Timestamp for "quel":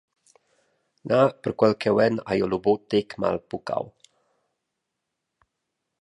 1.63-1.75